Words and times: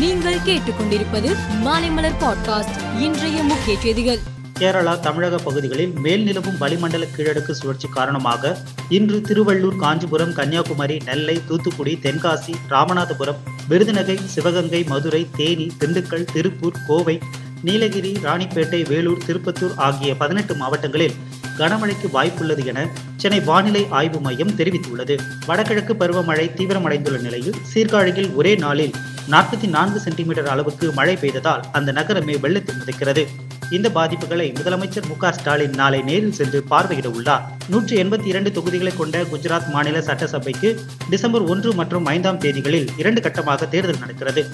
நீங்கள் 0.00 0.36
கேட்டுக்கொண்டிருப்பது 0.36 1.36
மாலைமலர் 1.64 2.16
பாட்காஸ்ட் 2.20 3.00
இன்றைய 3.00 3.42
முக்கிய 3.42 3.80
செய்திகள். 3.80 4.18
கேரளா 4.58 5.00
தமிழக 5.00 5.38
பகுதிகளில் 5.38 5.92
மேல் 5.96 6.22
நிலவும் 6.22 6.58
வளிமண்டல 6.58 7.06
கீழடுக்கு 7.16 7.50
சுழற்சி 7.50 7.88
காரணமாக 7.88 8.58
இன்று 8.88 9.20
திருவள்ளூர் 9.20 9.76
காஞ்சிபுரம் 9.76 10.32
கன்னியாகுமரி 10.32 11.00
நெல்லை 11.04 11.40
தூத்துக்குடி 11.48 11.98
தென்காசி 12.02 12.54
ராமநாதபுரம் 12.70 13.36
விருதுநகை 13.68 14.24
சிவகங்கை 14.24 14.84
மதுரை 14.84 15.26
தேனி 15.36 15.70
திண்டுக்கல் 15.80 16.24
திருப்பூர் 16.32 16.78
கோவை 16.86 17.18
நீலகிரி 17.62 18.12
ராணிப்பேட்டை 18.12 18.88
வேலூர் 18.88 19.22
திருப்பத்தூர் 19.26 19.74
ஆகிய 19.76 20.14
பதினெட்டு 20.14 20.54
மாவட்டங்களில் 20.54 21.14
கனமழைக்கு 21.58 22.08
வாய்ப்புள்ளது 22.12 22.64
என 22.64 22.88
சென்னை 23.16 23.40
வானிலை 23.40 23.86
ஆய்வு 23.90 24.20
மையம் 24.20 24.50
தெரிவித்துள்ளது. 24.50 25.18
வடகிழக்கு 25.46 25.94
பருவமழை 25.94 26.50
தீவிரமடைந்துள்ள 26.50 27.20
நிலையில் 27.20 27.54
சீர்காழியில் 27.74 28.34
ஒரே 28.34 28.54
நாளில் 28.54 28.92
நாற்பத்தி 29.28 29.68
நான்கு 29.68 30.00
சென்டிமீட்டர் 30.00 30.46
அளவுக்கு 30.46 30.92
மழை 30.92 31.16
பெய்ததால் 31.16 31.60
அந்த 31.72 31.92
நகரமே 31.92 32.36
வெள்ளத்தில் 32.36 32.76
மிதக்கிறது. 32.76 33.26
இந்த 33.70 33.88
பாதிப்புகளை 33.88 34.52
முதலமைச்சர் 34.52 35.08
மு 35.08 35.30
ஸ்டாலின் 35.30 35.70
நாளை 35.70 36.02
நேரில் 36.02 36.32
சென்று 36.32 36.64
பார்வையிட 36.70 37.06
உள்ளார். 37.06 37.42
நூற்றி 37.68 38.02
எண்பத்தி 38.02 38.26
இரண்டு 38.26 38.52
தொகுதிகளை 38.52 38.96
கொண்ட 38.96 39.22
குஜராத் 39.22 39.68
மாநில 39.68 40.00
சட்டசபைக்கு 40.00 40.80
டிசம்பர் 41.10 41.42
ஒன்று 41.42 41.74
மற்றும் 41.74 42.06
ஐந்தாம் 42.06 42.40
தேதிகளில் 42.40 42.88
இரண்டு 42.96 43.20
கட்டமாக 43.20 43.68
தேர்தல் 43.68 43.98
நடக்கிறது. 43.98 44.44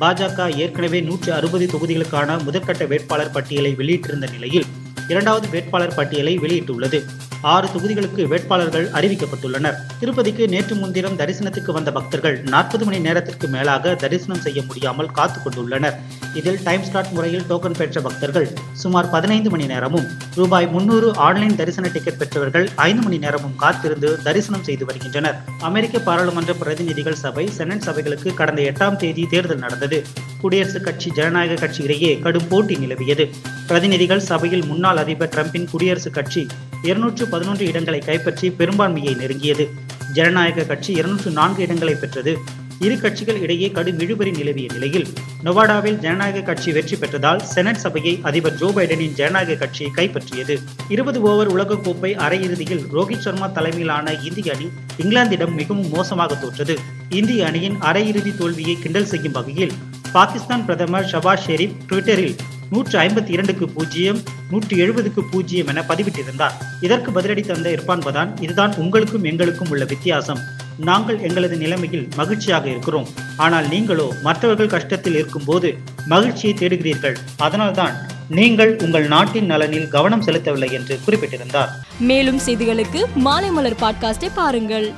பாஜக 0.00 0.56
ஏற்கனவே 0.56 1.00
நூற்று 1.00 1.32
அறுபது 1.32 1.66
தொகுதிகளுக்கான 1.66 2.38
முதற்கட்ட 2.44 2.86
வேட்பாளர் 2.86 3.30
பட்டியலை 3.30 3.74
வெளியிட்டிருந்த 3.74 4.30
நிலையில் 4.30 4.64
இரண்டாவது 5.08 5.48
வேட்பாளர் 5.48 5.94
பட்டியலை 5.94 6.38
வெளியிட்டுள்ளது. 6.38 7.04
ஆறு 7.42 7.68
தொகுதிகளுக்கு 7.68 8.28
வேட்பாளர்கள் 8.28 8.88
அறிவிக்கப்பட்டுள்ளனர். 8.88 9.74
திருப்பதிக்கு 10.00 10.48
நேற்று 10.48 10.74
முன்தினம் 10.74 11.18
தரிசனத்துக்கு 11.18 11.72
வந்த 11.72 11.92
பக்தர்கள் 11.92 12.42
நாற்பது 12.42 12.84
மணி 12.84 12.98
நேரத்திற்கு 12.98 13.48
மேலாக 13.48 13.94
தரிசனம் 13.94 14.40
செய்ய 14.40 14.62
முடியாமல் 14.62 15.10
காத்துக் 15.10 15.46
கொண்டுள்ளனர் 15.46 15.94
இதில் 16.40 16.58
டைம் 16.62 16.82
ஸ்லாட் 16.82 17.10
முறையில் 17.10 17.44
டோக்கன் 17.50 17.76
பெற்ற 17.78 18.00
பக்தர்கள் 18.00 18.48
சுமார் 18.82 19.10
பதினைந்து 19.10 19.50
மணி 19.50 19.66
நேரமும் 19.66 20.06
ரூபாய் 20.34 20.66
முன்னூறு 20.68 21.08
ஆன்லைன் 21.26 21.56
தரிசன 21.56 21.88
டிக்கெட் 21.88 22.18
பெற்றவர்கள் 22.18 22.66
ஐந்து 22.88 23.02
மணி 23.02 23.18
நேரமும் 23.18 23.56
காத்திருந்து 23.56 24.10
தரிசனம் 24.22 24.64
செய்து 24.64 24.84
வருகின்றனர். 24.84 25.38
அமெரிக்க 25.60 25.98
பாராளுமன்ற 25.98 26.54
பிரதிநிதிகள் 26.54 27.18
சபை 27.24 27.46
செனட் 27.58 27.84
சபைகளுக்கு 27.86 28.34
கடந்த 28.34 28.62
எட்டாம் 28.62 28.96
தேதி 28.96 29.26
தேர்தல் 29.30 29.58
நடந்தது. 29.58 30.04
குடியரசுக் 30.42 30.86
கட்சி 30.88 31.10
ஜனநாயக 31.10 31.54
கட்சி 31.54 31.82
இடையே 31.82 32.18
கடும் 32.18 32.48
போட்டி 32.48 32.76
நிலவியது. 32.76 33.26
பிரதிநிதிகள் 33.66 34.26
சபையில் 34.30 34.66
முன்னாள் 34.66 34.96
அதிபர் 34.96 35.32
டிரம்பின் 35.36 35.68
குடியரசுக் 35.72 36.16
கட்சி 36.18 36.46
இருநூற்று 36.82 37.26
பதினொன்று 37.26 37.66
இடங்களை 37.66 38.00
கைப்பற்றி 38.00 38.50
பெரும்பான்மையை 38.50 39.14
நெருங்கியது. 39.14 39.66
ஜனநாயக 40.12 40.62
கட்சி 40.62 40.92
இருநூற்று 40.92 41.30
நான்கு 41.30 41.62
இடங்களை 41.62 41.94
பெற்றது. 41.94 42.32
இரு 42.80 43.00
கட்சிகள் 43.00 43.40
இடையே 43.40 43.70
கடும் 43.70 43.98
இழுபறி 43.98 44.36
நிலவிய 44.36 44.66
நிலையில் 44.72 45.06
நொவாடாவில் 45.44 45.98
ஜனநாயக 45.98 46.40
கட்சி 46.40 46.72
வெற்றி 46.72 46.96
பெற்றதால் 46.96 47.42
செனட் 47.42 47.80
சபையை 47.84 48.20
அதிபர் 48.22 48.54
ஜோ 48.54 48.68
பைடனின் 48.76 49.14
ஜனநாயக 49.14 49.54
கட்சி 49.54 49.84
கைப்பற்றியது. 49.94 50.56
இருபது 50.88 51.20
ஓவர் 51.20 51.50
உலகக்கோப்பை 51.56 52.10
அரையிறுதியில் 52.14 52.82
ரோஹித் 52.92 53.24
சர்மா 53.26 53.46
தலைமையிலான 53.46 54.12
இந்திய 54.22 54.54
அணி 54.54 54.68
இங்கிலாந்திடம் 54.96 55.54
மிகவும் 55.54 55.88
மோசமாக 55.88 56.34
தோற்றது. 56.34 56.78
இந்திய 57.08 57.46
அணியின் 57.46 57.78
அரையிறுதி 57.80 58.36
தோல்வியை 58.36 58.76
கிண்டல் 58.82 59.06
செய்யும் 59.06 59.32
வகையில் 59.32 59.72
பாகிஸ்தான் 60.12 60.64
பிரதமர் 60.64 61.08
ஷபாஸ் 61.12 61.46
ஷெரீப் 61.46 61.78
ட்விட்டரில் 61.88 62.36
நூற்று 62.70 62.98
ஐம்பத்தி 62.98 63.28
இரண்டுக்கு 63.28 63.68
பூஜ்ஜியம் 63.68 64.22
நூற்றி 64.50 64.82
எழுபதுக்கு 64.82 65.20
பூஜ்ஜியம் 65.30 65.66
என 65.66 65.84
பதிவிட்டிருந்தார். 65.88 66.54
இதற்கு 66.80 67.10
பதிலடி 67.20 67.40
தந்த 67.40 67.70
இர்பான் 67.70 68.06
பதான் 68.06 68.42
இதுதான் 68.42 68.74
உங்களுக்கும் 68.76 69.24
எங்களுக்கும் 69.24 69.68
உள்ள 69.70 69.84
வித்தியாசம். 69.84 70.55
நாங்கள் 70.78 71.18
எங்களது 71.18 71.56
நிலைமையில் 71.56 72.08
மகிழ்ச்சியாக 72.16 72.68
இருக்கிறோம். 72.68 73.08
ஆனால் 73.36 73.68
நீங்களோ 73.68 74.14
மற்றவர்கள் 74.22 74.74
கஷ்டத்தில் 74.74 75.14
இருக்கும்போது 75.14 75.74
மகிழ்ச்சியை 76.06 76.56
தேடுகிறீர்கள். 76.58 77.16
அதனால்தான் 77.36 77.96
நீங்கள் 78.28 78.76
உங்கள் 78.76 79.08
நாட்டின் 79.08 79.46
நலனில் 79.46 79.88
கவனம் 79.88 80.22
செலுத்தவில்லை 80.22 80.72
என்று 80.72 80.98
குறிப்பிட்டிருந்தார். 81.04 81.70
மேலும் 81.98 82.40
செய்திகளுக்கு 82.46 83.04
மாலை 83.14 83.50
மலர் 83.50 83.80
பாட்காஸ்டை 83.80 84.30
பாருங்கள். 84.34 84.94